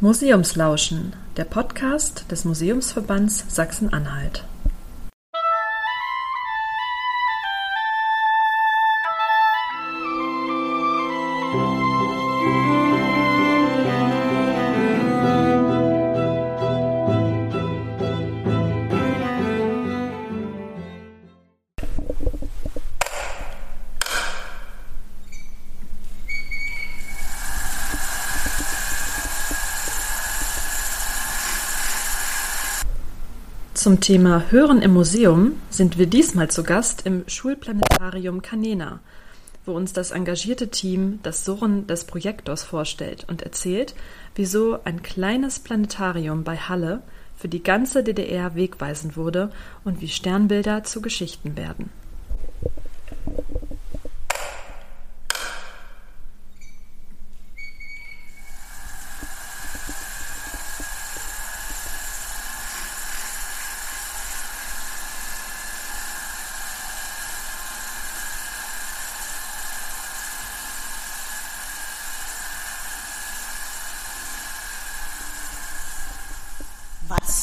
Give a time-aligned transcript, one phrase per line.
[0.00, 4.44] Museumslauschen, der Podcast des Museumsverbands Sachsen-Anhalt.
[33.88, 39.00] Zum Thema Hören im Museum sind wir diesmal zu Gast im Schulplanetarium Canena,
[39.64, 43.94] wo uns das engagierte Team das Surren des Projektors vorstellt und erzählt,
[44.34, 47.00] wieso ein kleines Planetarium bei Halle
[47.34, 49.50] für die ganze DDR wegweisend wurde
[49.86, 51.88] und wie Sternbilder zu Geschichten werden.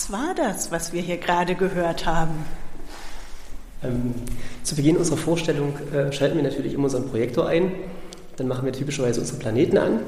[0.08, 2.46] Was war das, was wir hier gerade gehört haben?
[3.84, 4.14] Ähm,
[4.62, 7.72] zu Beginn unserer Vorstellung äh, schalten wir natürlich immer unseren Projektor ein.
[8.36, 10.02] Dann machen wir typischerweise unsere Planeten an.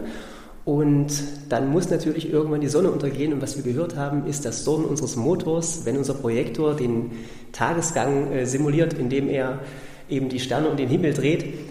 [0.65, 1.07] Und
[1.49, 3.33] dann muss natürlich irgendwann die Sonne untergehen.
[3.33, 7.13] Und was wir gehört haben, ist das Surren unseres Motors, wenn unser Projektor den
[7.51, 9.61] Tagesgang äh, simuliert, indem er
[10.09, 11.66] eben die Sterne und den Himmel dreht.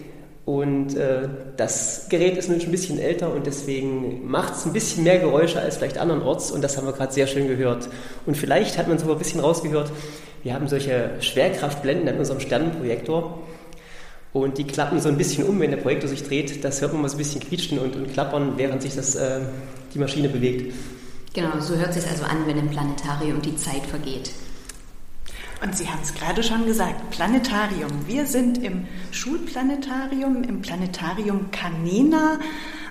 [0.47, 4.71] Und äh, das Gerät ist nun schon ein bisschen älter und deswegen macht es ein
[4.71, 7.89] bisschen mehr Geräusche als vielleicht andernorts und das haben wir gerade sehr schön gehört.
[8.25, 9.91] Und vielleicht hat man sogar ein bisschen rausgehört,
[10.43, 13.39] wir haben solche Schwerkraftblenden an unserem Sternenprojektor
[14.31, 16.63] und die klappen so ein bisschen um, wenn der Projektor sich dreht.
[16.63, 19.41] Das hört man mal so ein bisschen quietschen und, und klappern, während sich das, äh,
[19.93, 20.73] die Maschine bewegt.
[21.33, 24.31] Genau, so hört es sich also an, wenn im Planetarium die Zeit vergeht.
[25.61, 28.05] Und Sie haben es gerade schon gesagt, Planetarium.
[28.05, 32.39] Wir sind im Schulplanetarium, im Planetarium Canena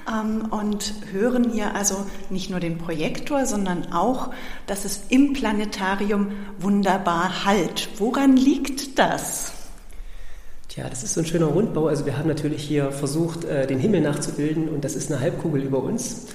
[0.09, 4.33] ähm, und hören hier also nicht nur den Projektor, sondern auch,
[4.67, 7.89] dass es im Planetarium wunderbar halt.
[7.99, 9.53] Woran liegt das?
[10.69, 11.87] Tja, das ist so ein schöner Rundbau.
[11.87, 15.63] Also wir haben natürlich hier versucht, äh, den Himmel nachzubilden und das ist eine Halbkugel
[15.63, 16.27] über uns.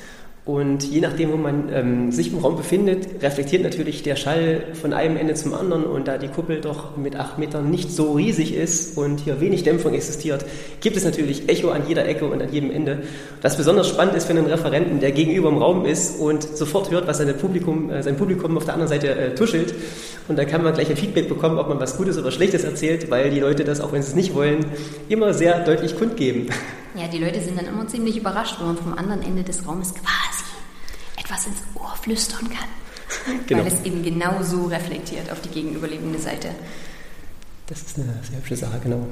[0.44, 4.92] Und je nachdem, wo man ähm, sich im Raum befindet, reflektiert natürlich der Schall von
[4.92, 5.84] einem Ende zum anderen.
[5.84, 9.62] Und da die Kuppel doch mit acht Metern nicht so riesig ist und hier wenig
[9.64, 10.44] Dämpfung existiert,
[10.80, 13.04] gibt es natürlich Echo an jeder Ecke und an jedem Ende.
[13.44, 17.06] Was besonders spannend ist für einen Referenten, der gegenüber im Raum ist und sofort hört,
[17.06, 19.76] was seine Publikum, äh, sein Publikum auf der anderen Seite äh, tuschelt.
[20.32, 23.12] Und da kann man gleich ein Feedback bekommen, ob man was Gutes oder Schlechtes erzählt,
[23.12, 24.66] weil die Leute das, auch wenn sie es nicht wollen,
[25.10, 26.50] immer sehr deutlich kundgeben.
[26.94, 29.94] Ja, die Leute sind dann immer ziemlich überrascht, wenn man vom anderen Ende des Raumes
[29.94, 30.44] quasi
[31.16, 32.68] etwas ins Ohr flüstern kann.
[33.48, 33.64] Genau.
[33.64, 36.50] Weil es eben genau so reflektiert auf die gegenüberliegende Seite.
[37.68, 39.08] Das ist eine sehr hübsche Sache, genau.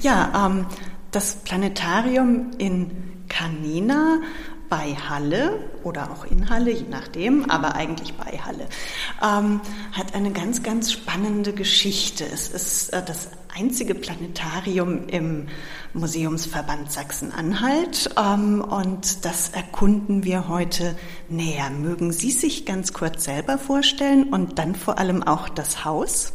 [0.00, 0.66] Ja, ähm,
[1.10, 2.90] das Planetarium in
[3.28, 4.20] Canina
[4.68, 8.68] bei Halle oder auch in Halle, je nachdem, aber eigentlich bei Halle,
[9.22, 9.60] ähm,
[9.92, 12.24] hat eine ganz, ganz spannende Geschichte.
[12.24, 15.48] Es ist äh, das einzige Planetarium im
[15.94, 20.96] Museumsverband Sachsen-Anhalt ähm, und das erkunden wir heute
[21.28, 21.70] näher.
[21.70, 26.32] Mögen Sie sich ganz kurz selber vorstellen und dann vor allem auch das Haus?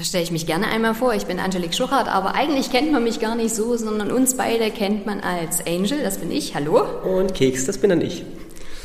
[0.00, 1.12] Da stelle ich mich gerne einmal vor.
[1.12, 4.70] Ich bin Angelique Schuchert, aber eigentlich kennt man mich gar nicht so, sondern uns beide
[4.70, 6.80] kennt man als Angel, das bin ich, hallo.
[7.02, 8.24] Und Keks, das bin dann ich.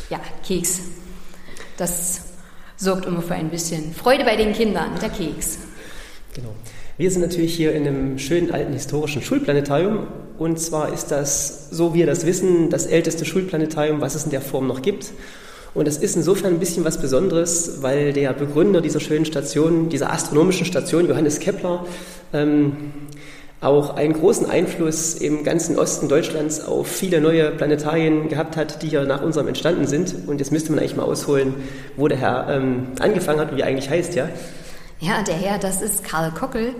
[0.09, 0.81] Ja, Keks.
[1.77, 2.19] Das
[2.75, 5.59] sorgt immer für ein bisschen Freude bei den Kindern, der Keks.
[6.33, 6.53] Genau.
[6.97, 10.07] Wir sind natürlich hier in einem schönen alten historischen Schulplanetarium.
[10.37, 14.31] Und zwar ist das, so wie wir das wissen, das älteste Schulplanetarium, was es in
[14.31, 15.13] der Form noch gibt.
[15.75, 20.12] Und das ist insofern ein bisschen was Besonderes, weil der Begründer dieser schönen Station, dieser
[20.12, 21.86] astronomischen Station, Johannes Kepler,
[22.34, 22.94] ähm,
[23.59, 28.88] auch einen großen Einfluss im ganzen Osten Deutschlands auf viele neue Planetarien gehabt hat, die
[28.88, 30.16] hier nach unserem entstanden sind.
[30.27, 31.56] Und jetzt müsste man eigentlich mal ausholen,
[31.98, 34.30] wo der Herr ähm, angefangen hat und wie er eigentlich heißt, ja?
[35.01, 36.74] Ja, der Herr, das ist Karl Kockel.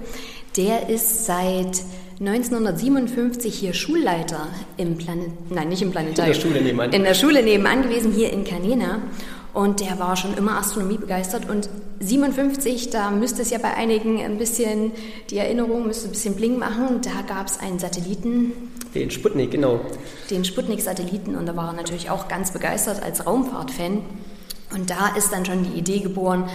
[0.56, 1.83] Der ist seit
[2.19, 4.47] 1957 hier Schulleiter
[4.77, 6.33] im Planet, nein, nicht im Planetarium.
[6.33, 6.94] In der Schule nebenan.
[6.94, 9.01] In der Schule nebenan gewesen, hier in Canena.
[9.53, 11.50] Und der war schon immer Astronomie begeistert.
[11.50, 11.69] Und
[12.00, 14.91] 57, da müsste es ja bei einigen ein bisschen,
[15.29, 17.01] die Erinnerung müsste ein bisschen bling machen.
[17.01, 18.51] Da gab es einen Satelliten.
[18.94, 19.81] Den Sputnik, genau.
[20.29, 21.35] Den Sputnik-Satelliten.
[21.35, 24.01] Und da war er natürlich auch ganz begeistert als Raumfahrtfan.
[24.73, 26.50] Und da ist dann schon die Idee geboren,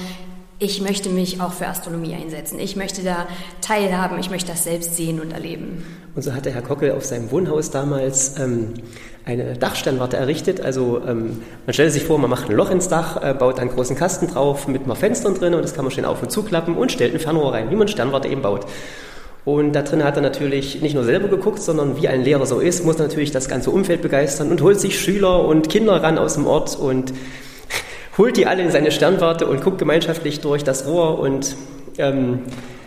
[0.60, 2.60] ich möchte mich auch für Astronomie einsetzen.
[2.60, 3.26] Ich möchte da
[3.62, 5.82] teilhaben, ich möchte das selbst sehen und erleben.
[6.14, 8.74] Und so hat der Herr Kockel auf seinem Wohnhaus damals ähm,
[9.24, 10.60] eine Dachsternwarte errichtet.
[10.60, 13.70] Also ähm, man stellt sich vor, man macht ein Loch ins Dach, äh, baut einen
[13.70, 16.76] großen Kasten drauf mit mal Fenstern drin und das kann man schön auf und zuklappen
[16.76, 18.66] und stellt ein Fernrohr rein, wie man Sternwarte eben baut.
[19.46, 22.60] Und da drin hat er natürlich nicht nur selber geguckt, sondern wie ein Lehrer so
[22.60, 26.34] ist, muss natürlich das ganze Umfeld begeistern und holt sich Schüler und Kinder ran aus
[26.34, 27.14] dem Ort und
[28.18, 31.56] holt die alle in seine Sternwarte und guckt gemeinschaftlich durch das Rohr und
[31.98, 32.40] ähm,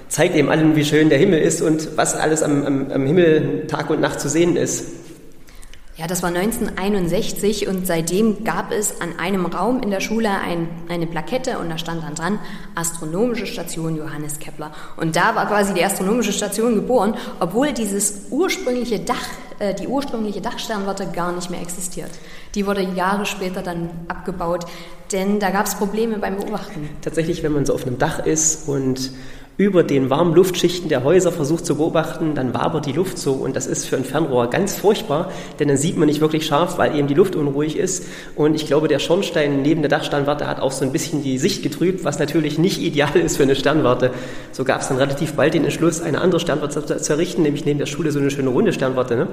[0.09, 3.67] zeigt eben allen, wie schön der Himmel ist und was alles am, am, am Himmel
[3.67, 4.85] Tag und Nacht zu sehen ist.
[5.95, 10.67] Ja, das war 1961 und seitdem gab es an einem Raum in der Schule ein,
[10.89, 12.39] eine Plakette und da stand dann dran
[12.73, 14.71] Astronomische Station Johannes Kepler.
[14.97, 19.27] Und da war quasi die astronomische Station geboren, obwohl dieses ursprüngliche Dach,
[19.59, 22.09] äh, die ursprüngliche Dachsternwarte gar nicht mehr existiert.
[22.55, 24.65] Die wurde Jahre später dann abgebaut,
[25.13, 26.89] denn da gab es Probleme beim Beobachten.
[27.01, 29.11] Tatsächlich, wenn man so auf einem Dach ist und
[29.55, 33.55] über den warmen Luftschichten der Häuser versucht zu beobachten, dann wabert die Luft so und
[33.55, 36.95] das ist für ein Fernrohr ganz furchtbar, denn dann sieht man nicht wirklich scharf, weil
[36.97, 38.05] eben die Luft unruhig ist
[38.35, 41.61] und ich glaube, der Schornstein neben der Dachsternwarte hat auch so ein bisschen die Sicht
[41.61, 44.09] getrübt, was natürlich nicht ideal ist für eine Sternwarte.
[44.51, 47.77] So gab es dann relativ bald den Entschluss, eine andere Sternwarte zu errichten, nämlich neben
[47.77, 49.15] der Schule so eine schöne runde Sternwarte.
[49.15, 49.27] Ne?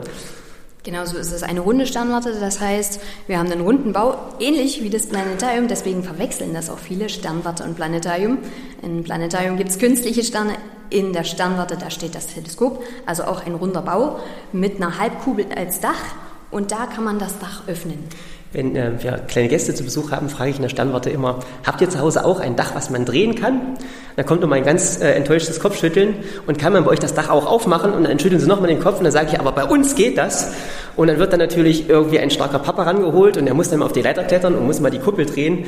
[0.83, 4.89] Genauso ist es eine runde Sternwarte, das heißt, wir haben einen runden Bau, ähnlich wie
[4.89, 8.39] das Planetarium, deswegen verwechseln das auch viele, Sternwarte und Planetarium.
[8.83, 10.55] Im Planetarium gibt es künstliche Sterne,
[10.89, 14.21] in der Sternwarte, da steht das Teleskop, also auch ein runder Bau
[14.53, 16.03] mit einer Halbkugel als Dach
[16.51, 18.05] und da kann man das Dach öffnen.
[18.53, 21.81] Wenn äh, wir kleine Gäste zu Besuch haben, frage ich in der Sternwarte immer, habt
[21.81, 23.77] ihr zu Hause auch ein Dach, was man drehen kann?
[24.17, 26.17] Dann kommt immer ein ganz äh, enttäuschtes Kopfschütteln
[26.49, 28.81] und kann man bei euch das Dach auch aufmachen und dann schütteln sie nochmal den
[28.81, 30.53] Kopf und dann sage ich, aber bei uns geht das.
[30.97, 33.87] Und dann wird dann natürlich irgendwie ein starker Papa rangeholt und der muss dann mal
[33.87, 35.65] auf die Leiter klettern und muss mal die Kuppel drehen,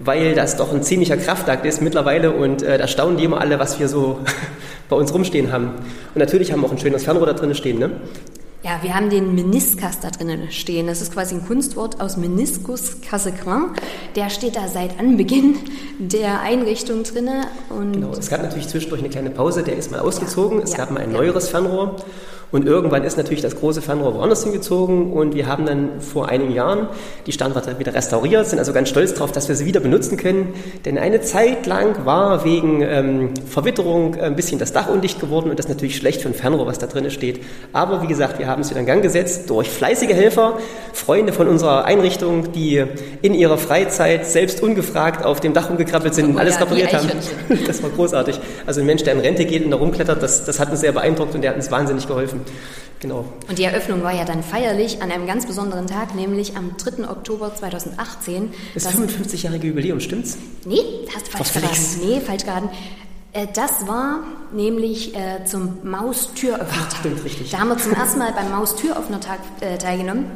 [0.00, 3.60] weil das doch ein ziemlicher Kraftakt ist mittlerweile und äh, da staunen die immer alle,
[3.60, 4.18] was wir so
[4.88, 5.66] bei uns rumstehen haben.
[6.14, 7.92] Und natürlich haben wir auch ein schönes Fernrohr da drin stehen, ne?
[8.64, 10.86] Ja, wir haben den Meniskas da drinnen stehen.
[10.86, 13.72] Das ist quasi ein Kunstwort aus Meniscus Cassegrain.
[14.16, 15.56] Der steht da seit Anbeginn
[15.98, 17.44] der Einrichtung drinnen.
[17.68, 20.60] genau, es gab natürlich zwischendurch eine kleine Pause, der ist mal ausgezogen.
[20.60, 21.96] Ja, es ja, gab mal ein neueres Fernrohr.
[22.50, 26.52] Und irgendwann ist natürlich das große Fernrohr woanders hingezogen und wir haben dann vor einigen
[26.52, 26.88] Jahren
[27.26, 30.54] die Standwarte wieder restauriert, sind also ganz stolz darauf, dass wir sie wieder benutzen können.
[30.84, 35.58] Denn eine Zeit lang war wegen ähm, Verwitterung ein bisschen das Dach undicht geworden und
[35.58, 37.40] das ist natürlich schlecht für ein Fernrohr, was da drin steht.
[37.72, 40.58] Aber wie gesagt, wir haben es wieder in Gang gesetzt durch fleißige Helfer,
[40.92, 42.84] Freunde von unserer Einrichtung, die
[43.22, 47.08] in ihrer Freizeit selbst ungefragt auf dem Dach umgekrabbelt sind und alles ja, repariert haben.
[47.66, 48.38] Das war großartig.
[48.66, 50.92] Also ein Mensch, der in Rente geht und da rumklettert, das, das hat uns sehr
[50.92, 52.33] beeindruckt und der hat uns wahnsinnig geholfen.
[53.00, 53.26] Genau.
[53.48, 57.06] Und die Eröffnung war ja dann feierlich an einem ganz besonderen Tag, nämlich am 3.
[57.08, 58.50] Oktober 2018.
[58.72, 60.38] Das 55-jährige Jubiläum, stimmt's?
[60.64, 60.80] Nee,
[61.14, 62.00] hast du falsch geraten.
[62.00, 62.70] Nee, falsch geraten.
[63.34, 64.20] Äh, das war
[64.52, 67.00] nämlich äh, zum Maustüröffnertag.
[67.00, 67.50] Stimmt, richtig.
[67.50, 70.26] Da haben wir zum ersten Mal beim Maustüröffnertag äh, teilgenommen.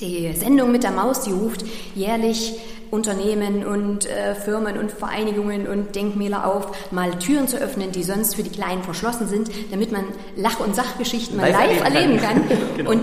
[0.00, 1.64] Die Sendung mit der Maus, die ruft
[1.94, 2.52] jährlich
[2.90, 8.34] Unternehmen und äh, Firmen und Vereinigungen und Denkmäler auf, mal Türen zu öffnen, die sonst
[8.34, 10.04] für die Kleinen verschlossen sind, damit man
[10.36, 12.42] Lach- und Sachgeschichten mal live, live erleben kann.
[12.76, 12.90] genau.
[12.90, 13.02] Und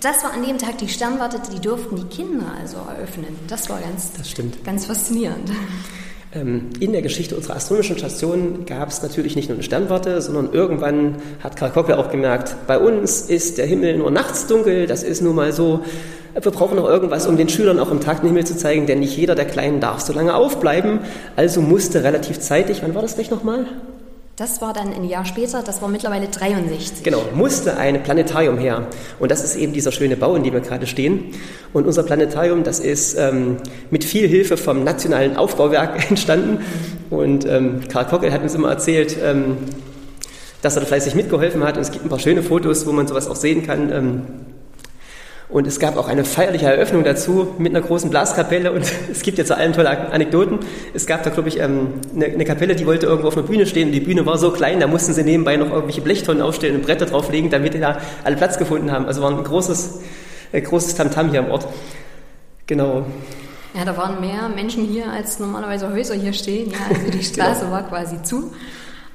[0.00, 3.38] das war an dem Tag die Sternwarte, die durften die Kinder also eröffnen.
[3.48, 4.34] Das war ganz, das
[4.64, 5.50] ganz faszinierend.
[6.32, 10.52] Ähm, in der Geschichte unserer astronomischen Station gab es natürlich nicht nur eine Sternwarte, sondern
[10.52, 15.02] irgendwann hat Karl Koppel auch gemerkt, bei uns ist der Himmel nur nachts dunkel, das
[15.02, 15.80] ist nun mal so.
[16.32, 19.00] Wir brauchen noch irgendwas, um den Schülern auch im Tag den Himmel zu zeigen, denn
[19.00, 21.00] nicht jeder der Kleinen darf so lange aufbleiben.
[21.34, 23.66] Also musste relativ zeitig, wann war das gleich nochmal?
[24.40, 27.02] Das war dann ein Jahr später, das war mittlerweile 63.
[27.02, 28.86] Genau, musste ein Planetarium her.
[29.18, 31.34] Und das ist eben dieser schöne Bau, in dem wir gerade stehen.
[31.74, 33.58] Und unser Planetarium, das ist ähm,
[33.90, 36.64] mit viel Hilfe vom Nationalen Aufbauwerk entstanden.
[37.10, 39.58] Und ähm, Karl Kockel hat uns immer erzählt, ähm,
[40.62, 41.76] dass er da fleißig mitgeholfen hat.
[41.76, 44.32] Und es gibt ein paar schöne Fotos, wo man sowas auch sehen kann.
[45.50, 48.70] Und es gab auch eine feierliche Eröffnung dazu mit einer großen Blaskapelle.
[48.70, 50.60] Und es gibt jetzt zu allen tolle Anekdoten.
[50.94, 53.88] Es gab da, glaube ich, ähm, eine, Kapelle, die wollte irgendwo auf einer Bühne stehen.
[53.88, 56.82] Und die Bühne war so klein, da mussten sie nebenbei noch irgendwelche Blechtonnen aufstellen und
[56.82, 59.06] Bretter drauflegen, damit die da alle Platz gefunden haben.
[59.06, 60.00] Also war ein großes,
[60.52, 61.66] äh, großes Tamtam hier am Ort.
[62.66, 63.04] Genau.
[63.74, 66.70] Ja, da waren mehr Menschen hier, als normalerweise Häuser hier stehen.
[66.70, 67.72] Ja, also die Straße genau.
[67.72, 68.52] war quasi zu.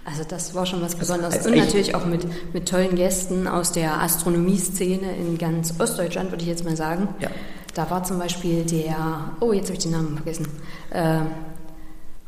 [0.06, 1.36] Also das war schon was Besonderes.
[1.36, 6.44] Also und natürlich auch mit, mit tollen Gästen aus der Astronomie-Szene in ganz Ostdeutschland, würde
[6.44, 7.08] ich jetzt mal sagen.
[7.20, 7.30] Ja.
[7.74, 10.48] Da war zum Beispiel der, oh, jetzt habe ich den Namen vergessen,
[10.92, 11.22] äh,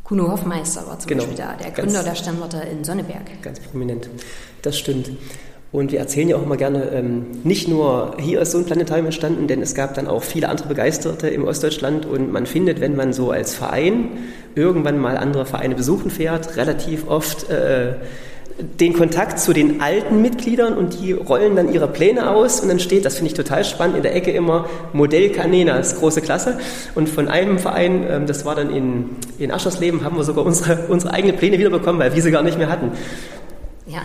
[0.03, 1.25] Kuno Hoffmeister war zum genau.
[1.25, 3.41] Beispiel da, der Gründer ganz, der Sternwarte in Sonneberg.
[3.41, 4.09] Ganz prominent,
[4.61, 5.11] das stimmt.
[5.77, 9.05] Und wir erzählen ja auch immer gerne, ähm, nicht nur hier ist so ein Planetarium
[9.05, 12.95] entstanden, denn es gab dann auch viele andere Begeisterte im Ostdeutschland und man findet, wenn
[12.95, 14.09] man so als Verein
[14.55, 17.93] irgendwann mal andere Vereine besuchen fährt, relativ oft äh,
[18.79, 22.79] den Kontakt zu den alten Mitgliedern und die rollen dann ihre Pläne aus und dann
[22.79, 26.21] steht, das finde ich total spannend, in der Ecke immer Modell Canena, das ist große
[26.21, 26.57] Klasse.
[26.95, 30.87] Und von einem Verein, ähm, das war dann in, in Aschersleben, haben wir sogar unsere,
[30.87, 32.93] unsere eigenen Pläne wiederbekommen, weil wir sie gar nicht mehr hatten.
[33.85, 34.01] Ja,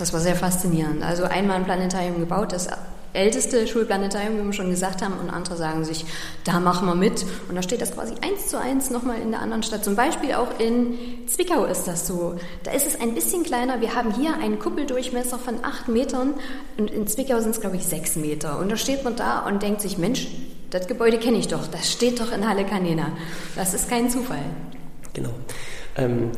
[0.00, 1.02] das war sehr faszinierend.
[1.02, 2.68] Also einmal ein Planetarium gebaut, das
[3.12, 6.04] älteste Schulplanetarium, wie wir schon gesagt haben, und andere sagen sich,
[6.44, 7.24] da machen wir mit.
[7.48, 9.84] Und da steht das quasi eins zu eins nochmal in der anderen Stadt.
[9.84, 10.94] Zum Beispiel auch in
[11.26, 12.36] Zwickau ist das so.
[12.62, 13.80] Da ist es ein bisschen kleiner.
[13.80, 16.34] Wir haben hier einen Kuppeldurchmesser von acht Metern
[16.78, 18.58] und in Zwickau sind es, glaube ich, sechs Meter.
[18.58, 20.28] Und da steht man da und denkt sich, Mensch,
[20.70, 23.10] das Gebäude kenne ich doch, das steht doch in Halle Canena.
[23.56, 24.44] Das ist kein Zufall.
[25.12, 25.30] Genau.
[25.96, 26.30] Ähm,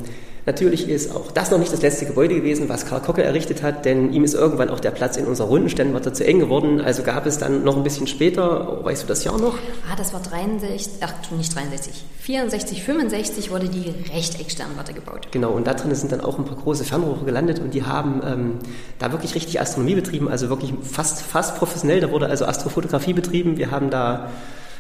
[0.45, 3.85] Natürlich ist auch das noch nicht das letzte Gebäude gewesen, was Karl Kocke errichtet hat,
[3.85, 6.81] denn ihm ist irgendwann auch der Platz in unserer Rundensternwarte zu eng geworden.
[6.81, 9.55] Also gab es dann noch ein bisschen später, weißt du das Jahr noch?
[9.91, 15.29] Ah, das war 63, ach nicht 63, 64, 65 wurde die Rechtecksternwarte gebaut.
[15.31, 18.21] Genau, und da drin sind dann auch ein paar große Fernrohre gelandet und die haben
[18.27, 18.59] ähm,
[18.99, 22.01] da wirklich richtig Astronomie betrieben, also wirklich fast, fast professionell.
[22.01, 23.57] Da wurde also Astrofotografie betrieben.
[23.59, 24.31] Wir haben da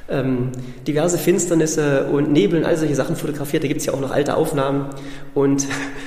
[0.08, 0.52] ähm,
[0.86, 3.62] diverse Finsternisse und Nebel und all solche Sachen fotografiert.
[3.62, 4.86] Da gibt es ja auch noch alte Aufnahmen.
[5.34, 5.66] Und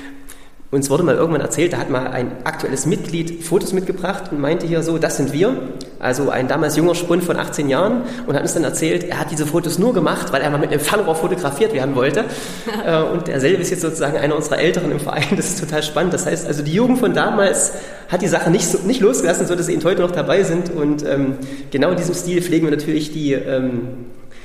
[0.76, 4.68] uns wurde mal irgendwann erzählt, da hat mal ein aktuelles Mitglied Fotos mitgebracht und meinte
[4.68, 5.58] hier so, das sind wir.
[6.00, 9.32] Also ein damals junger Spund von 18 Jahren und hat uns dann erzählt, er hat
[9.32, 12.26] diese Fotos nur gemacht, weil er mal mit einem Fernrohr fotografiert werden wollte.
[12.86, 15.24] Äh, und derselbe ist jetzt sozusagen einer unserer Älteren im Verein.
[15.36, 16.14] Das ist total spannend.
[16.14, 17.72] Das heißt also, die Jugend von damals
[18.10, 20.70] hat die Sache nicht, so, nicht losgelassen, so dass sie eben heute noch dabei sind.
[20.70, 21.38] Und ähm,
[21.72, 23.88] genau in diesem Stil pflegen wir natürlich die, ähm,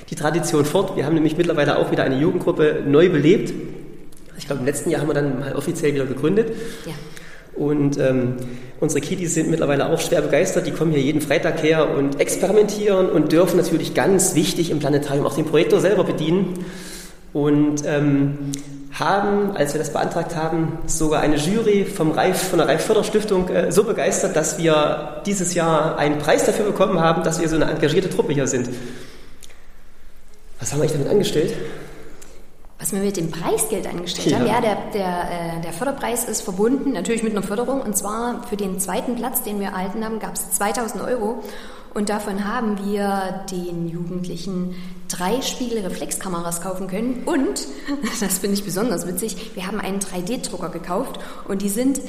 [0.09, 0.97] die Tradition fort.
[0.97, 3.53] Wir haben nämlich mittlerweile auch wieder eine Jugendgruppe neu belebt.
[4.41, 6.53] Ich glaube, im letzten Jahr haben wir dann mal offiziell wieder gegründet.
[6.87, 6.95] Ja.
[7.55, 8.37] Und ähm,
[8.81, 10.67] unsere Kiddies sind mittlerweile auch schwer begeistert.
[10.67, 15.27] Die kommen hier jeden Freitag her und experimentieren und dürfen natürlich ganz wichtig im Planetarium
[15.27, 16.65] auch den Projektor selber bedienen.
[17.35, 18.53] Und ähm,
[18.93, 23.71] haben, als wir das beantragt haben, sogar eine Jury vom Reif, von der Reif-Förderstiftung äh,
[23.71, 27.67] so begeistert, dass wir dieses Jahr einen Preis dafür bekommen haben, dass wir so eine
[27.67, 28.71] engagierte Truppe hier sind.
[30.59, 31.53] Was haben wir eigentlich damit angestellt?
[32.81, 34.39] Was wir mit dem Preisgeld angestellt ja.
[34.39, 38.43] haben, ja, der, der, äh, der Förderpreis ist verbunden natürlich mit einer Förderung und zwar
[38.49, 41.43] für den zweiten Platz, den wir erhalten haben, gab es 2000 Euro
[41.93, 44.77] und davon haben wir den Jugendlichen
[45.09, 47.25] drei Spiegelreflexkameras kaufen können.
[47.27, 47.67] Und,
[48.21, 52.01] das finde ich besonders witzig, wir haben einen 3D-Drucker gekauft und die sind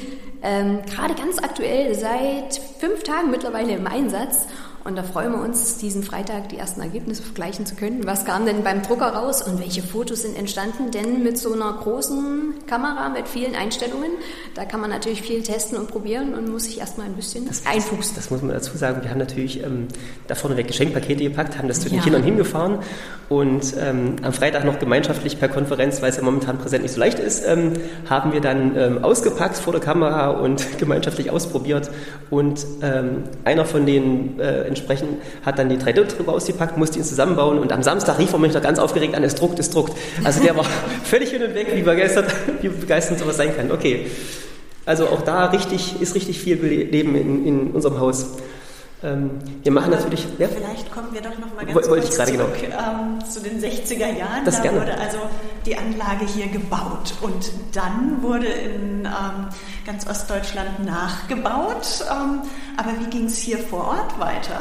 [0.42, 4.46] ähm, gerade ganz aktuell seit fünf Tagen mittlerweile im Einsatz.
[4.84, 8.04] Und da freuen wir uns, diesen Freitag die ersten Ergebnisse vergleichen zu können.
[8.04, 10.90] Was kam denn beim Drucker raus und welche Fotos sind entstanden?
[10.90, 14.10] Denn mit so einer großen Kamera mit vielen Einstellungen,
[14.54, 17.64] da kann man natürlich viel testen und probieren und muss sich erstmal ein bisschen das,
[17.64, 18.16] einfuchsen.
[18.16, 19.02] Das, das, muss man dazu sagen.
[19.02, 19.86] Wir haben natürlich ähm,
[20.26, 22.04] da vorneweg Geschenkpakete gepackt, haben das zu den ja.
[22.04, 22.78] Kindern hingefahren
[23.28, 27.00] und ähm, am Freitag noch gemeinschaftlich per Konferenz, weil es ja momentan präsent nicht so
[27.00, 27.74] leicht ist, ähm,
[28.10, 31.90] haben wir dann ähm, ausgepackt vor der Kamera und gemeinschaftlich ausprobiert.
[32.30, 37.58] Und ähm, einer von den äh, entsprechend hat dann die 3D-Drucker ausgepackt, musste ihn zusammenbauen
[37.58, 39.96] und am Samstag rief er mich noch ganz aufgeregt an, es druckt, es druckt.
[40.24, 40.64] Also der war
[41.04, 43.70] völlig hin und weg, wie begeistert, wie begeisternd sowas sein kann.
[43.70, 44.06] Okay.
[44.84, 48.26] Also auch da richtig, ist richtig viel Leben in, in unserem Haus.
[49.04, 50.26] Ähm, wir machen natürlich.
[50.38, 50.48] Ja?
[50.48, 52.76] Vielleicht kommen wir doch noch mal ganz Wollte kurz zurück genau.
[52.78, 54.44] ähm, zu den 60er Jahren.
[54.44, 54.80] Das da gerne.
[54.80, 55.18] wurde also
[55.66, 59.48] die Anlage hier gebaut und dann wurde in ähm,
[59.84, 62.04] ganz Ostdeutschland nachgebaut.
[62.10, 62.42] Ähm,
[62.76, 64.60] aber wie ging es hier vor Ort weiter?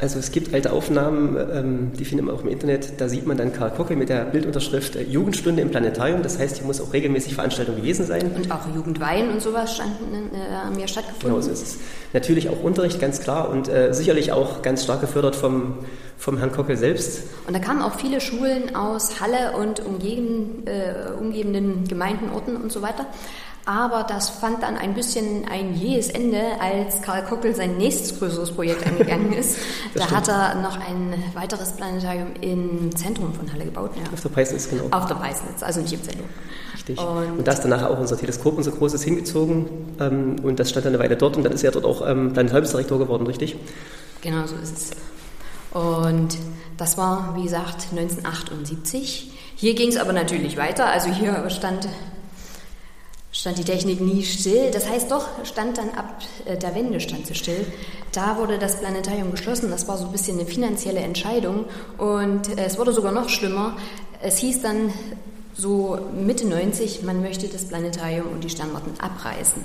[0.00, 3.00] Also es gibt alte Aufnahmen, ähm, die finden wir auch im Internet.
[3.00, 6.22] Da sieht man dann Karl Kocke mit der Bildunterschrift äh, Jugendstunde im Planetarium.
[6.22, 8.30] Das heißt, hier muss auch regelmäßig Veranstaltung gewesen sein.
[8.34, 11.28] Und auch Jugendwein und sowas standen, äh, haben ja stattgefunden.
[11.28, 11.78] Genau, so ist es.
[12.14, 13.50] Natürlich auch Unterricht, ganz klar.
[13.50, 15.74] Und äh, sicherlich auch ganz stark gefördert vom,
[16.16, 17.24] vom Herrn Kocke selbst.
[17.46, 22.72] Und da kamen auch viele Schulen aus Halle und umgeben, äh, umgebenden Gemeinden, Orten und
[22.72, 23.04] so weiter.
[23.66, 28.52] Aber das fand dann ein bisschen ein jähes Ende, als Karl Kockel sein nächstes größeres
[28.52, 29.58] Projekt angegangen ist.
[29.94, 30.16] da stimmt.
[30.16, 33.90] hat er noch ein weiteres Planetarium im Zentrum von Halle gebaut.
[33.96, 34.12] Ja.
[34.12, 34.84] Auf der Peisnitz, genau.
[34.90, 36.26] Auf der Peisnitz, also nicht im Zentrum.
[36.74, 36.98] Richtig.
[36.98, 39.66] Und, und da ist danach auch unser Teleskop, unser großes, hingezogen.
[40.00, 42.32] Ähm, und das stand dann eine Weile dort und dann ist er dort auch ähm,
[42.32, 43.56] Planetariumsdirektor geworden, richtig?
[44.22, 44.90] Genau, so ist es.
[45.72, 46.36] Und
[46.76, 49.32] das war, wie gesagt, 1978.
[49.54, 50.86] Hier ging es aber natürlich weiter.
[50.86, 51.86] Also hier stand
[53.32, 54.70] stand die Technik nie still.
[54.72, 57.66] Das heißt doch, stand dann ab äh, der Wende stand sie still.
[58.12, 59.70] Da wurde das Planetarium geschlossen.
[59.70, 61.66] Das war so ein bisschen eine finanzielle Entscheidung.
[61.98, 63.76] Und äh, es wurde sogar noch schlimmer.
[64.20, 64.92] Es hieß dann
[65.54, 69.62] so Mitte 90, man möchte das Planetarium und die Sternwarten abreißen.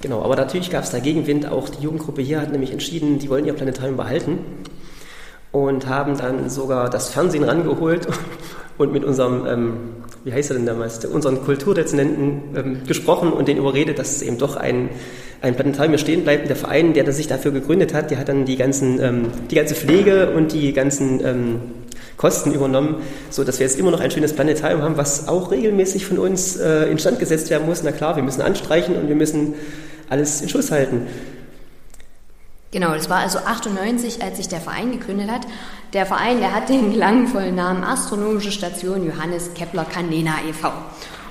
[0.00, 1.46] Genau, aber natürlich gab es da Gegenwind.
[1.46, 4.38] Auch die Jugendgruppe hier hat nämlich entschieden, die wollen ihr Planetarium behalten
[5.52, 8.08] und haben dann sogar das Fernsehen rangeholt
[8.78, 9.72] und mit unserem, ähm,
[10.24, 14.38] wie heißt er denn damals, unseren Kulturdezernenten ähm, gesprochen und den überredet, dass es eben
[14.38, 14.90] doch ein,
[15.40, 16.42] ein Planetarium stehen bleibt.
[16.42, 19.54] Und der Verein, der sich dafür gegründet hat, der hat dann die, ganzen, ähm, die
[19.54, 21.60] ganze Pflege und die ganzen ähm,
[22.16, 26.06] Kosten übernommen, so dass wir jetzt immer noch ein schönes Planetarium haben, was auch regelmäßig
[26.06, 27.82] von uns äh, instand gesetzt werden muss.
[27.82, 29.54] Na klar, wir müssen anstreichen und wir müssen
[30.08, 31.06] alles in Schuss halten.
[32.70, 35.42] Genau, das war also 98, als sich der Verein gegründet hat.
[35.92, 40.72] Der Verein, der hat den klangvollen Namen Astronomische Station Johannes Kepler Canena e.V.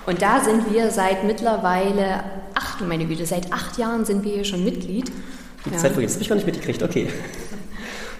[0.06, 4.34] Und da sind wir seit mittlerweile, ach du meine Güte, seit acht Jahren sind wir
[4.34, 5.12] hier schon Mitglied.
[5.66, 5.78] Die ja.
[5.78, 7.10] Zeit vergeht, das habe ich gar nicht mitgekriegt, okay.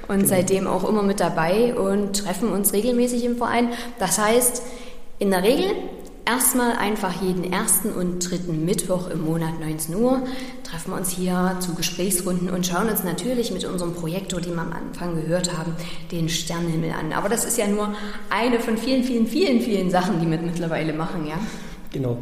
[0.08, 0.30] Und genau.
[0.30, 3.70] seitdem auch immer mit dabei und treffen uns regelmäßig im Verein.
[4.00, 4.64] Das heißt,
[5.20, 5.76] in der Regel
[6.26, 10.22] Erstmal einfach jeden ersten und dritten Mittwoch im Monat 19 Uhr
[10.64, 14.62] treffen wir uns hier zu Gesprächsrunden und schauen uns natürlich mit unserem Projektor, den wir
[14.62, 15.76] am Anfang gehört haben,
[16.12, 17.12] den Sternenhimmel an.
[17.14, 17.94] Aber das ist ja nur
[18.30, 21.40] eine von vielen, vielen, vielen, vielen Sachen, die wir mittlerweile machen, ja?
[21.92, 22.22] Genau.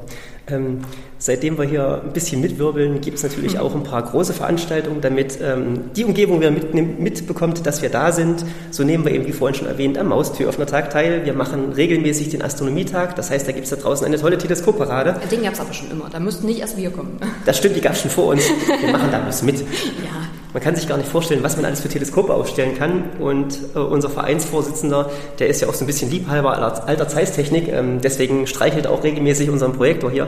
[0.52, 0.80] Ähm,
[1.18, 3.60] seitdem wir hier ein bisschen mitwirbeln, gibt es natürlich mhm.
[3.60, 8.12] auch ein paar große Veranstaltungen, damit ähm, die Umgebung wieder mit, mitbekommt, dass wir da
[8.12, 8.46] sind.
[8.72, 11.26] So nehmen wir eben, wie vorhin schon erwähnt, am Maustüröffner-Tag teil.
[11.26, 13.16] Wir machen regelmäßig den Astronomietag.
[13.16, 15.20] Das heißt, da gibt es da draußen eine tolle Teleskopparade.
[15.30, 16.10] Den gab es aber schon immer.
[16.10, 17.18] Da müssten nicht erst wir kommen.
[17.46, 18.44] Das stimmt, die gab es schon vor uns.
[18.82, 19.64] Wir machen da was mit.
[20.00, 20.19] Ja,
[20.54, 23.04] man kann sich gar nicht vorstellen, was man alles für Teleskope aufstellen kann.
[23.20, 28.02] Und äh, unser Vereinsvorsitzender, der ist ja auch so ein bisschen Liebhaber alter Zeisstechnik, ähm,
[28.02, 30.28] deswegen streichelt auch regelmäßig unseren Projektor hier.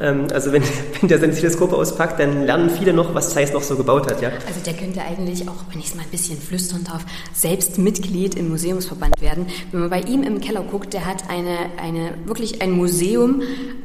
[0.00, 0.62] Ähm, also wenn,
[1.00, 4.20] wenn der seine Teleskope auspackt, dann lernen viele noch, was Zeiss noch so gebaut hat.
[4.20, 4.30] Ja?
[4.46, 8.34] Also der könnte eigentlich auch, wenn ich es mal ein bisschen flüstern darf, selbst Mitglied
[8.34, 9.46] im Museumsverband werden.
[9.72, 13.42] Wenn man bei ihm im Keller guckt, der hat eine, eine wirklich ein Museum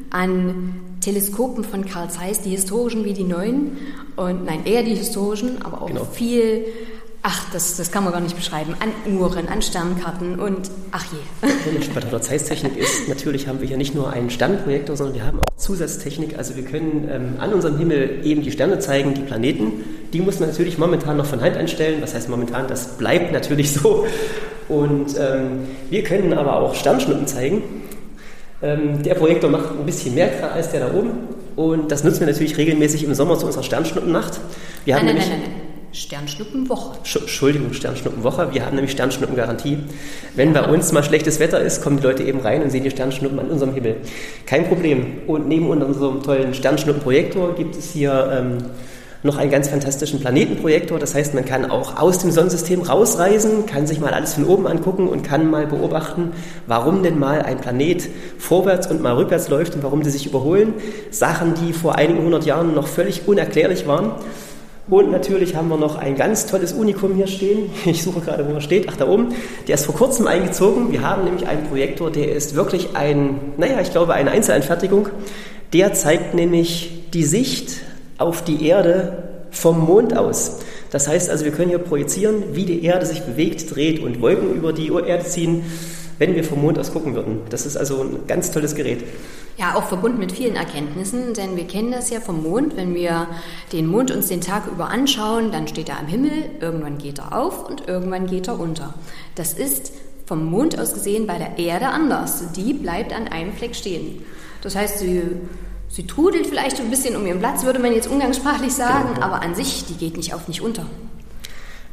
[0.10, 3.78] an Teleskopen von Carl Zeiss, die historischen wie die neuen.
[4.16, 6.06] Und nein, eher die historischen, aber auch genau.
[6.06, 6.66] viel,
[7.24, 11.50] ach, das, das kann man gar nicht beschreiben, an Uhren, an Sternkarten und ach je.
[11.96, 15.40] Bei der Zeiss-Technik ist, natürlich haben wir hier nicht nur einen Sternprojektor, sondern wir haben
[15.40, 16.38] auch Zusatztechnik.
[16.38, 19.84] Also wir können ähm, an unserem Himmel eben die Sterne zeigen, die Planeten.
[20.14, 22.04] Die muss man natürlich momentan noch von Hand einstellen.
[22.04, 22.68] Was heißt momentan?
[22.68, 24.06] Das bleibt natürlich so.
[24.68, 27.64] Und ähm, wir können aber auch Sternschnuppen zeigen.
[28.62, 31.12] Ähm, der Projektor macht ein bisschen mehr als der da oben
[31.56, 34.40] und das nutzen wir natürlich regelmäßig im Sommer zu unserer Sternschnuppennacht.
[34.86, 35.70] Wir haben nein, nein, nein, nein, nein.
[35.92, 36.98] Sternschnuppenwoche.
[36.98, 38.54] Entschuldigung, Sternschnuppenwoche.
[38.54, 39.80] Wir haben nämlich Sternschnuppengarantie.
[40.36, 42.92] Wenn bei uns mal schlechtes Wetter ist, kommen die Leute eben rein und sehen die
[42.92, 43.98] Sternschnuppen an unserem Himmel.
[44.46, 45.24] Kein Problem.
[45.26, 48.58] Und neben unserem tollen Sternschnuppenprojektor gibt es hier ähm,
[49.22, 50.98] noch einen ganz fantastischen Planetenprojektor.
[50.98, 54.68] Das heißt, man kann auch aus dem Sonnensystem rausreisen, kann sich mal alles von oben
[54.68, 56.32] angucken und kann mal beobachten,
[56.68, 60.74] warum denn mal ein Planet vorwärts und mal rückwärts läuft und warum die sich überholen.
[61.12, 64.12] Sachen, die vor einigen hundert Jahren noch völlig unerklärlich waren.
[64.90, 67.70] Und natürlich haben wir noch ein ganz tolles Unikum hier stehen.
[67.86, 68.88] Ich suche gerade, wo er steht.
[68.90, 69.36] Ach, da oben.
[69.68, 70.92] Der ist vor kurzem eingezogen.
[70.92, 75.10] Wir haben nämlich einen Projektor, der ist wirklich ein, naja, ich glaube, eine Einzelanfertigung.
[75.74, 77.82] Der zeigt nämlich die Sicht
[78.20, 80.60] auf die Erde vom Mond aus.
[80.92, 84.54] Das heißt also, wir können hier projizieren, wie die Erde sich bewegt, dreht und Wolken
[84.54, 85.64] über die Erde ziehen,
[86.20, 87.42] wenn wir vom Mond aus gucken würden.
[87.50, 89.04] Das ist also ein ganz tolles Gerät.
[89.58, 92.78] Ja, auch verbunden mit vielen Erkenntnissen, denn wir kennen das ja vom Mond.
[92.78, 93.28] Wenn wir
[93.74, 97.38] den Mond uns den Tag über anschauen, dann steht er am Himmel, irgendwann geht er
[97.38, 98.94] auf und irgendwann geht er unter.
[99.36, 99.92] Das ist
[100.26, 102.52] vom Mond aus gesehen bei der Erde anders.
[102.56, 104.24] Die bleibt an einem Fleck stehen.
[104.62, 105.24] Das heißt, sie
[105.92, 109.26] Sie trudelt vielleicht ein bisschen um ihren Platz, würde man jetzt umgangssprachlich sagen, genau.
[109.26, 110.86] aber an sich, die geht nicht auf, nicht unter.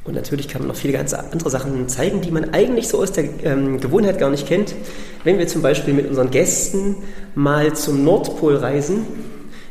[0.04, 3.10] Und natürlich kann man noch viele ganz andere Sachen zeigen, die man eigentlich so aus
[3.12, 4.74] der ähm, Gewohnheit gar nicht kennt.
[5.24, 6.96] Wenn wir zum Beispiel mit unseren Gästen
[7.34, 9.06] mal zum Nordpol reisen,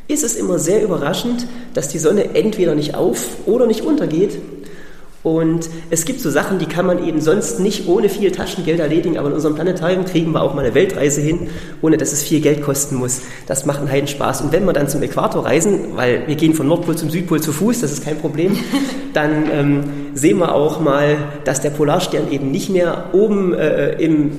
[0.08, 4.40] ist es immer sehr überraschend, dass die Sonne entweder nicht auf oder nicht untergeht,
[5.26, 9.18] und es gibt so Sachen, die kann man eben sonst nicht ohne viel Taschengeld erledigen,
[9.18, 11.50] aber in unserem Planetarium kriegen wir auch mal eine Weltreise hin,
[11.82, 13.22] ohne dass es viel Geld kosten muss.
[13.48, 14.42] Das macht einen heiden Spaß.
[14.42, 17.54] Und wenn wir dann zum Äquator reisen, weil wir gehen von Nordpol zum Südpol zu
[17.54, 18.56] Fuß, das ist kein Problem,
[19.14, 19.84] dann ähm,
[20.14, 24.32] sehen wir auch mal, dass der Polarstern eben nicht mehr oben äh, im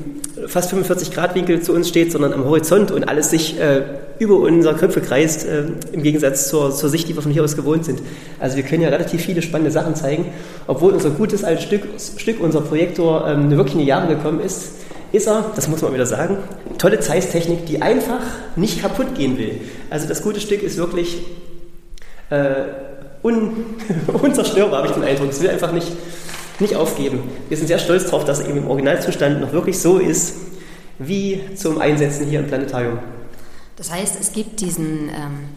[0.46, 3.82] fast 45 Grad Winkel zu uns steht, sondern am Horizont und alles sich äh,
[4.18, 7.56] über unsere Köpfe kreist, äh, im Gegensatz zur, zur Sicht, die wir von hier aus
[7.56, 8.00] gewohnt sind.
[8.40, 10.26] Also wir können ja relativ viele spannende Sachen zeigen.
[10.66, 11.82] Obwohl unser gutes altes Stück,
[12.16, 14.72] Stück unser Projektor, ähm, wirklich in die Jahre gekommen ist,
[15.12, 16.38] ist er, das muss man wieder sagen,
[16.78, 18.20] tolle Zeiss-Technik, die einfach
[18.56, 19.61] nicht kaputt gehen will.
[19.90, 21.18] Also das gute Stück ist wirklich
[22.30, 22.64] äh,
[23.22, 23.64] un,
[24.22, 25.30] unzerstörbar, habe ich den Eindruck.
[25.30, 25.88] Es will einfach nicht
[26.61, 27.23] nicht aufgeben.
[27.49, 30.37] Wir sind sehr stolz darauf, dass er eben im Originalzustand noch wirklich so ist,
[30.99, 32.99] wie zum Einsetzen hier im Planetarium.
[33.77, 35.49] Das heißt, es gibt diesen ähm,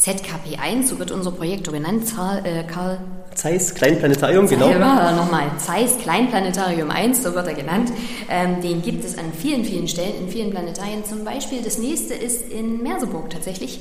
[0.00, 2.98] ZKP1, so wird unser Projektor genannt, Karl, äh, Karl
[3.34, 4.68] Zeiss Kleinplanetarium, genau.
[4.68, 7.92] Ja, nochmal, Zeiss Kleinplanetarium 1, so wird er genannt.
[8.28, 11.04] Ähm, den gibt es an vielen, vielen Stellen, in vielen Planetarien.
[11.04, 13.80] Zum Beispiel, das nächste ist in Merseburg tatsächlich.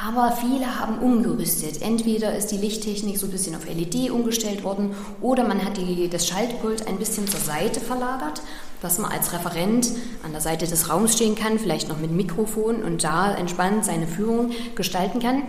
[0.00, 1.82] Aber viele haben umgerüstet.
[1.82, 6.08] Entweder ist die Lichttechnik so ein bisschen auf LED umgestellt worden oder man hat die,
[6.08, 8.40] das Schaltpult ein bisschen zur Seite verlagert,
[8.80, 9.90] dass man als Referent
[10.22, 14.06] an der Seite des Raums stehen kann, vielleicht noch mit Mikrofon und da entspannt seine
[14.06, 15.42] Führung gestalten kann.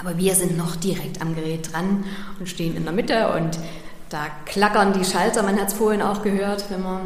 [0.00, 2.04] Aber wir sind noch direkt am Gerät dran
[2.40, 3.60] und stehen in der Mitte und
[4.08, 7.00] da klackern die Schalter, man hat es vorhin auch gehört, wenn man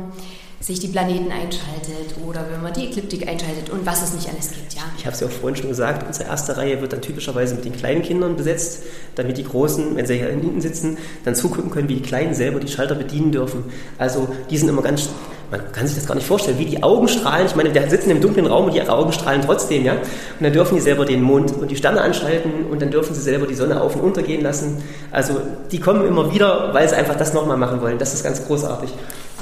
[0.62, 4.53] sich die Planeten einschaltet oder wenn man die Ekliptik einschaltet und was es nicht alles
[4.53, 4.75] gibt.
[4.75, 4.83] Ja.
[4.96, 7.64] Ich habe es ja auch vorhin schon gesagt, unsere erste Reihe wird dann typischerweise mit
[7.64, 8.85] den kleinen Kindern besetzt,
[9.16, 12.61] damit die Großen, wenn sie hier hinten sitzen, dann zugucken können, wie die Kleinen selber
[12.61, 13.64] die Schalter bedienen dürfen.
[13.98, 15.09] Also die sind immer ganz
[15.51, 17.46] man kann sich das gar nicht vorstellen, wie die Augen strahlen.
[17.46, 19.92] Ich meine, wir sitzen im dunklen Raum und die Augen strahlen trotzdem, ja.
[19.92, 20.01] Und
[20.40, 23.46] dann dürfen die selber den Mond und die Sterne anschalten und dann dürfen sie selber
[23.46, 24.83] die Sonne auf und untergehen lassen.
[25.11, 27.98] Also die kommen immer wieder, weil sie einfach das nochmal machen wollen.
[27.98, 28.94] Das ist ganz großartig.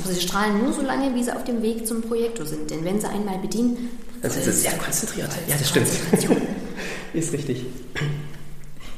[0.03, 2.71] Aber sie strahlen nur so lange, wie sie auf dem Weg zum Projektor sind.
[2.71, 3.91] Denn wenn sie einmal bedienen,
[4.23, 5.31] dann sind sie sehr konzentriert.
[5.47, 5.89] Ja, das stimmt.
[7.13, 7.67] ist richtig.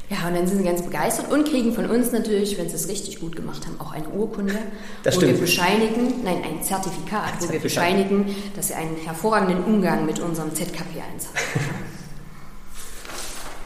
[0.09, 2.87] Ja, und dann sind sie ganz begeistert und kriegen von uns natürlich, wenn sie es
[2.87, 4.53] richtig gut gemacht haben, auch eine Urkunde,
[5.01, 5.33] das wo stimmt.
[5.33, 10.19] wir bescheinigen, nein, ein Zertifikat, ein wo wir bescheinigen, dass sie einen hervorragenden Umgang mit
[10.19, 11.83] unserem ZKP1 haben.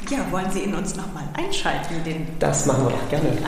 [0.10, 3.28] Ja, wollen Sie ihn uns nochmal einschalten, den Das machen wir doch gerne.
[3.30, 3.42] 1.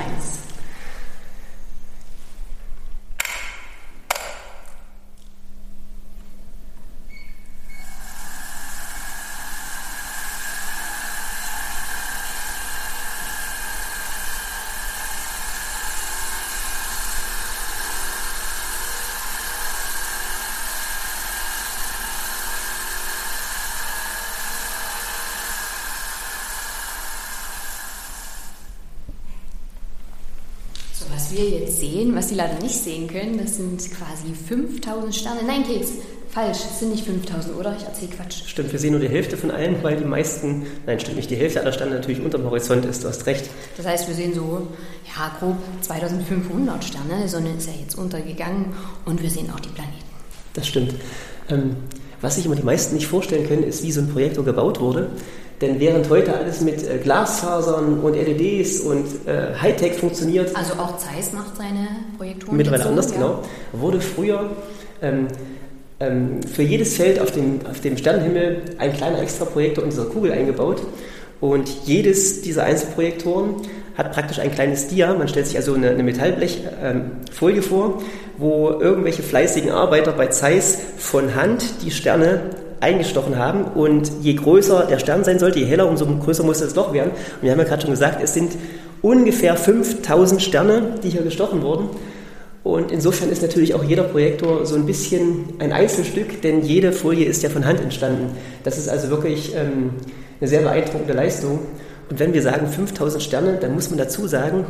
[30.99, 35.15] So, was wir jetzt sehen, was Sie leider nicht sehen können, das sind quasi 5000
[35.15, 35.42] Sterne.
[35.46, 35.89] Nein, Keks,
[36.30, 37.76] falsch, es sind nicht 5000, oder?
[37.78, 38.48] Ich erzähle Quatsch.
[38.48, 41.36] Stimmt, wir sehen nur die Hälfte von allen, weil die meisten, nein, stimmt nicht, die
[41.36, 43.50] Hälfte aller Sterne natürlich unterm Horizont ist, du hast recht.
[43.78, 44.68] Das heißt, wir sehen so,
[45.15, 47.22] ja, grob 2500 Sterne.
[47.24, 48.74] Die Sonne ist ja jetzt untergegangen
[49.06, 49.98] und wir sehen auch die Planeten.
[50.54, 50.96] Das stimmt.
[51.50, 51.76] Ähm,
[52.22, 55.10] was sich immer die meisten nicht vorstellen können, ist, wie so ein Projektor gebaut wurde.
[55.62, 60.98] Denn während heute alles mit äh, Glasfasern und LEDs und äh, Hightech funktioniert, Also auch
[60.98, 62.56] Zeiss macht seine Projektoren.
[62.56, 63.15] mittlerweile so, anders, ja.
[63.15, 63.43] genau,
[63.74, 64.52] wurde früher
[65.02, 65.28] ähm,
[66.00, 70.32] ähm, für jedes Feld auf dem, auf dem Sternenhimmel ein kleiner Extraprojektor in dieser Kugel
[70.32, 70.82] eingebaut.
[71.41, 73.56] Und jedes dieser Einzelprojektoren
[73.98, 75.13] hat praktisch ein kleines Dia.
[75.13, 78.02] Man stellt sich also eine, eine Metallblechfolie vor,
[78.38, 82.41] wo irgendwelche fleißigen Arbeiter bei Zeiss von Hand die Sterne
[82.82, 83.65] eingestochen haben.
[83.65, 87.12] Und je größer der Stern sein sollte, je heller, umso größer muss das Loch werden.
[87.12, 88.54] Und wir haben ja gerade schon gesagt, es sind
[89.02, 91.89] ungefähr 5000 Sterne, die hier gestochen wurden.
[92.63, 97.26] Und insofern ist natürlich auch jeder Projektor so ein bisschen ein Einzelstück, denn jede Folie
[97.26, 98.36] ist ja von Hand entstanden.
[98.63, 99.92] Das ist also wirklich ähm,
[100.39, 101.60] eine sehr beeindruckende Leistung.
[102.10, 104.65] Und wenn wir sagen 5000 Sterne, dann muss man dazu sagen,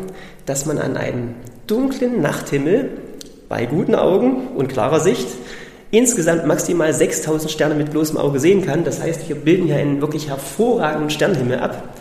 [0.46, 1.36] dass man an einem
[1.68, 2.90] dunklen Nachthimmel
[3.48, 5.28] bei guten Augen und klarer Sicht
[5.92, 8.84] insgesamt maximal 6000 Sterne mit bloßem Auge sehen kann.
[8.84, 11.96] Das heißt, wir bilden hier einen wirklich hervorragenden Sternenhimmel ab.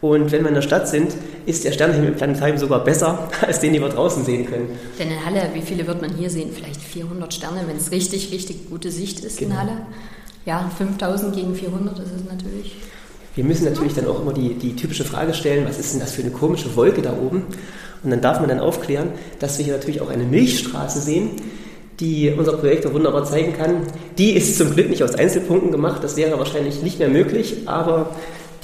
[0.00, 1.14] Und wenn wir in der Stadt sind,
[1.46, 4.68] ist der Sternenhimmel im Planetarium sogar besser als den, den wir draußen sehen können.
[4.98, 6.50] Denn in Halle, wie viele wird man hier sehen?
[6.54, 9.60] Vielleicht 400 Sterne, wenn es richtig, richtig gute Sicht ist in Genau.
[9.60, 9.72] Halle.
[10.44, 12.76] Ja, 5000 gegen 400 ist es natürlich.
[13.34, 16.12] Wir müssen natürlich dann auch immer die, die typische Frage stellen, was ist denn das
[16.12, 17.44] für eine komische Wolke da oben?
[18.02, 21.30] Und dann darf man dann aufklären, dass wir hier natürlich auch eine Milchstraße sehen,
[22.00, 23.86] die unser Projektor wunderbar zeigen kann.
[24.18, 28.10] Die ist zum Glück nicht aus Einzelpunkten gemacht, das wäre wahrscheinlich nicht mehr möglich, aber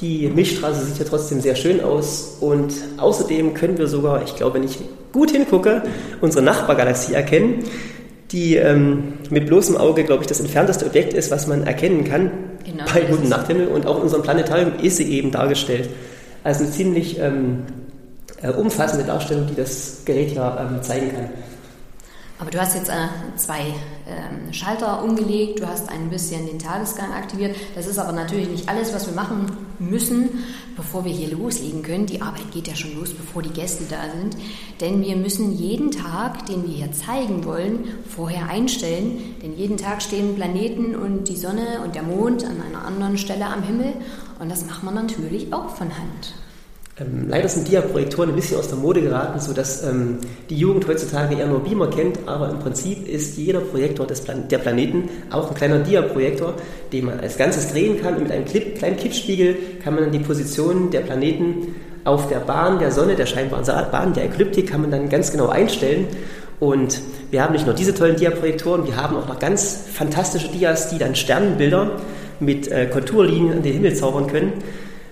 [0.00, 4.54] die Milchstraße sieht ja trotzdem sehr schön aus und außerdem können wir sogar, ich glaube,
[4.54, 4.78] wenn ich
[5.12, 5.82] gut hingucke,
[6.20, 7.64] unsere Nachbargalaxie erkennen,
[8.32, 12.30] die ähm, mit bloßem Auge, glaube ich, das entfernteste Objekt ist, was man erkennen kann
[12.64, 15.88] Genau, bei gutem Nachthimmel und auch in unserem Planetarium ist sie eben dargestellt.
[16.44, 17.64] Also eine ziemlich ähm,
[18.42, 21.30] äh, umfassende Darstellung, die das Gerät ja ähm, zeigen kann.
[22.40, 23.60] Aber du hast jetzt äh, zwei
[24.08, 27.54] ähm, Schalter umgelegt, du hast ein bisschen den Tagesgang aktiviert.
[27.74, 30.30] Das ist aber natürlich nicht alles, was wir machen müssen,
[30.74, 32.06] bevor wir hier loslegen können.
[32.06, 34.38] Die Arbeit geht ja schon los, bevor die Gäste da sind.
[34.80, 39.36] Denn wir müssen jeden Tag, den wir hier zeigen wollen, vorher einstellen.
[39.42, 43.44] Denn jeden Tag stehen Planeten und die Sonne und der Mond an einer anderen Stelle
[43.44, 43.92] am Himmel.
[44.38, 46.32] Und das macht man natürlich auch von Hand.
[47.00, 50.18] Ähm, leider sind Dia-Projektoren ein bisschen aus der Mode geraten, sodass ähm,
[50.50, 54.48] die Jugend heutzutage eher nur Beamer kennt, aber im Prinzip ist jeder Projektor des Plan
[54.48, 56.54] der Planeten auch ein kleiner Dia-Projektor,
[56.92, 60.12] den man als Ganzes drehen kann und mit einem Clip, kleinen Kippspiegel kann man dann
[60.12, 64.82] die Position der Planeten auf der Bahn der Sonne, der scheinbaren Bahn der Ekliptik, kann
[64.82, 66.06] man dann ganz genau einstellen.
[66.58, 70.90] Und wir haben nicht nur diese tollen Dia-Projektoren, wir haben auch noch ganz fantastische Dias,
[70.90, 71.92] die dann Sternenbilder
[72.40, 74.52] mit äh, Konturlinien an den Himmel zaubern können.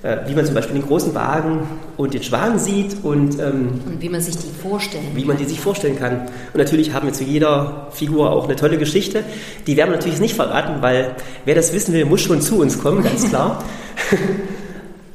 [0.08, 1.68] Äh, wie man zum Beispiel den großen Wagen
[1.98, 5.44] und den Schwan sieht und, ähm, und wie man sich die vorstellen wie man die
[5.44, 6.22] sich vorstellen kann.
[6.22, 9.22] Und natürlich haben wir zu jeder Figur auch eine tolle Geschichte.
[9.66, 12.78] Die werden wir natürlich nicht verraten, weil wer das wissen will, muss schon zu uns
[12.78, 13.62] kommen, ganz klar.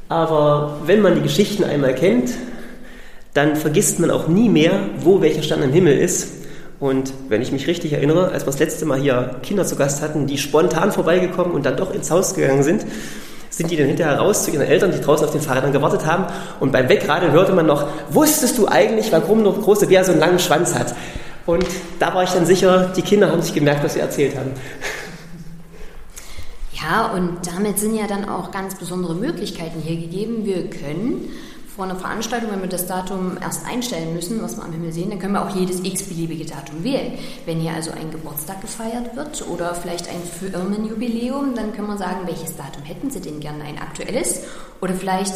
[0.08, 2.30] Aber wenn man die Geschichten einmal kennt,
[3.32, 6.34] dann vergisst man auch nie mehr, wo welcher Stern im Himmel ist.
[6.78, 10.02] Und wenn ich mich richtig erinnere, als wir das letzte Mal hier Kinder zu Gast
[10.02, 12.84] hatten, die spontan vorbeigekommen und dann doch ins Haus gegangen sind,
[13.56, 16.26] sind die dann hinterher raus zu ihren Eltern, die draußen auf den Fahrrädern gewartet haben.
[16.60, 20.20] Und beim Wegradeln hörte man noch, wusstest du eigentlich, warum nur große Bär so einen
[20.20, 20.94] langen Schwanz hat?
[21.46, 21.66] Und
[21.98, 24.52] da war ich dann sicher, die Kinder haben sich gemerkt, was sie erzählt haben.
[26.72, 30.44] Ja, und damit sind ja dann auch ganz besondere Möglichkeiten hier gegeben.
[30.44, 31.30] Wir können
[31.74, 35.10] vor einer Veranstaltung, wenn wir das Datum erst einstellen müssen, was wir am Himmel sehen,
[35.10, 37.18] dann können wir auch jedes x-beliebige Datum wählen.
[37.46, 42.26] Wenn hier also ein Geburtstag gefeiert wird oder vielleicht ein Firmenjubiläum, dann können wir sagen,
[42.26, 44.44] welches Datum hätten Sie denn gerne, ein aktuelles
[44.80, 45.34] oder vielleicht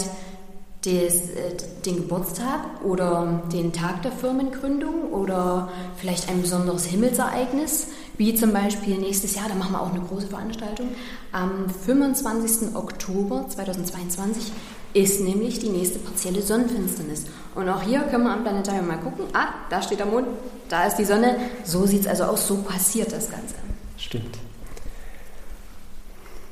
[0.85, 8.35] des, äh, den Geburtstag oder den Tag der Firmengründung oder vielleicht ein besonderes Himmelsereignis, wie
[8.35, 10.89] zum Beispiel nächstes Jahr, da machen wir auch eine große Veranstaltung.
[11.33, 12.75] Am 25.
[12.75, 14.53] Oktober 2022
[14.93, 17.27] ist nämlich die nächste partielle Sonnenfinsternis.
[17.55, 19.27] Und auch hier können wir am Planetarium mal gucken.
[19.33, 20.27] Ah, da steht der Mond,
[20.69, 21.37] da ist die Sonne.
[21.65, 23.55] So sieht es also aus, so passiert das Ganze.
[23.97, 24.39] Stimmt.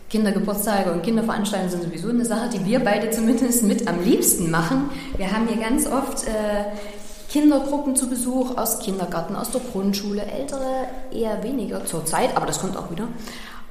[0.09, 4.89] Kindergeburtstage und Kinderveranstaltungen sind sowieso eine Sache, die wir beide zumindest mit am liebsten machen.
[5.17, 6.96] Wir haben hier ganz oft äh,
[7.37, 12.59] Kindergruppen zu Besuch aus Kindergarten, aus der Grundschule, ältere eher weniger zur Zeit, aber das
[12.59, 13.09] kommt auch wieder.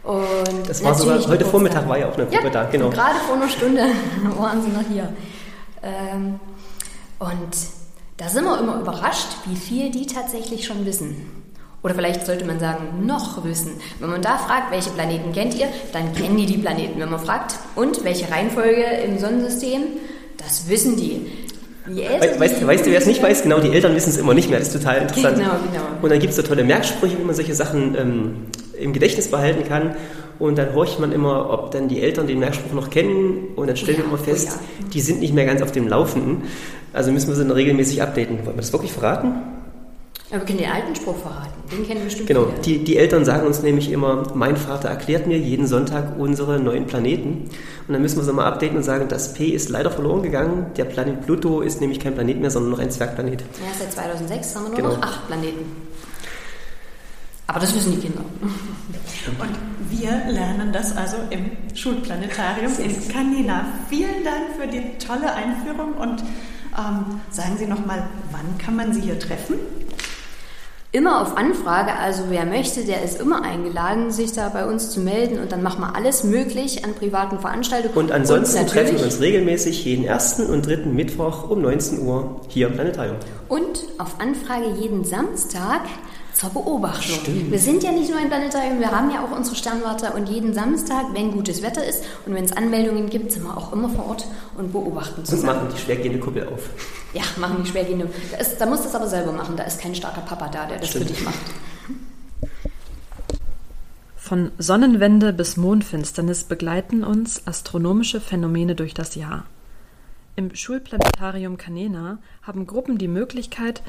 [0.04, 2.91] Und das war sogar, heute Vormittag war ja auch eine Gruppe ja, da, genau.
[2.91, 3.82] Gerade vor einer Stunde
[4.38, 5.12] waren sie noch hier.
[5.82, 6.39] Ähm,
[7.17, 7.58] und
[8.17, 11.43] da sind wir immer überrascht, wie viel die tatsächlich schon wissen.
[11.82, 13.71] Oder vielleicht sollte man sagen, noch wissen.
[13.99, 16.99] Wenn man da fragt, welche Planeten kennt ihr, dann kennen die die Planeten.
[16.99, 19.82] Wenn man fragt, und welche Reihenfolge im Sonnensystem,
[20.38, 21.44] das wissen die.
[21.88, 22.02] We
[22.39, 23.43] weißt, weißt du, wer es nicht weiß?
[23.43, 24.60] Genau, die Eltern wissen es immer nicht mehr.
[24.60, 25.38] Das ist total interessant.
[25.38, 25.84] Genau, genau.
[26.02, 28.34] Und dann gibt es so tolle Merksprüche, wie man solche Sachen ähm,
[28.80, 29.95] im Gedächtnis behalten kann.
[30.39, 33.50] Und dann horcht man immer, ob dann die Eltern den Merkspruch noch kennen.
[33.56, 34.89] Und dann stellen oh ja, wir immer fest, oh ja.
[34.93, 36.43] die sind nicht mehr ganz auf dem Laufenden.
[36.91, 38.39] Also müssen wir sie dann regelmäßig updaten.
[38.45, 39.34] Wollen wir das wirklich verraten?
[40.31, 41.53] Aber wir können den alten Spruch verraten.
[41.71, 45.38] Den kennen bestimmt Genau, die, die Eltern sagen uns nämlich immer, mein Vater erklärt mir
[45.38, 47.49] jeden Sonntag unsere neuen Planeten.
[47.88, 50.71] Und dann müssen wir sie mal updaten und sagen, das P ist leider verloren gegangen.
[50.77, 53.41] Der Planet Pluto ist nämlich kein Planet mehr, sondern noch ein Zwergplanet.
[53.41, 54.89] Ja, seit 2006 haben wir nur genau.
[54.95, 55.65] noch acht Planeten.
[57.47, 58.21] Aber das wissen die Kinder.
[59.39, 63.67] Und wir lernen das also im Schulplanetarium in Canina.
[63.89, 66.23] Vielen Dank für die tolle Einführung und
[66.77, 69.59] ähm, sagen Sie nochmal, wann kann man Sie hier treffen?
[70.95, 71.91] Immer auf Anfrage.
[71.93, 75.62] Also wer möchte, der ist immer eingeladen, sich da bei uns zu melden und dann
[75.62, 77.95] machen wir alles möglich an privaten Veranstaltungen.
[77.95, 82.39] Und ansonsten und treffen wir uns regelmäßig jeden ersten und dritten Mittwoch um 19 Uhr
[82.47, 83.17] hier im Planetarium.
[83.49, 85.81] Und auf Anfrage jeden Samstag
[86.36, 87.15] zur Beobachtung.
[87.15, 87.52] Stimmt.
[87.52, 90.54] Wir sind ja nicht nur ein Planetarium, wir haben ja auch unsere Sternwarte und jeden
[90.54, 94.08] Samstag, wenn gutes Wetter ist und wenn es Anmeldungen gibt, sind wir auch immer vor
[94.08, 95.50] Ort und beobachten zusammen.
[95.50, 96.69] Und machen die schwergehende Kuppel auf.
[97.13, 98.10] Ja, machen die schwergehende.
[98.32, 100.65] Da, ist, da musst du es aber selber machen, da ist kein starker Papa da,
[100.65, 101.08] der das Stimmt.
[101.08, 101.39] für dich macht.
[104.17, 109.45] Von Sonnenwende bis Mondfinsternis begleiten uns astronomische Phänomene durch das Jahr.
[110.36, 113.82] Im Schulplanetarium Canena haben Gruppen die Möglichkeit,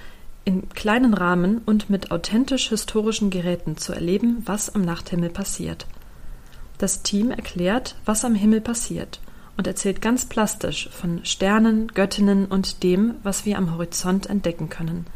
[0.47, 5.87] in kleinen Rahmen und mit authentisch historischen Geräten zu erleben, was am Nachthimmel passiert.
[6.79, 9.21] Das Team erklärt, was am Himmel passiert
[9.57, 15.07] und erzählt ganz plastisch von Sternen, Göttinnen und dem, was wir am Horizont entdecken können.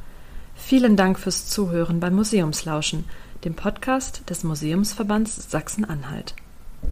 [0.56, 3.04] Vielen Dank fürs Zuhören beim Museumslauschen,
[3.44, 6.34] dem Podcast des Museumsverbands Sachsen-Anhalt.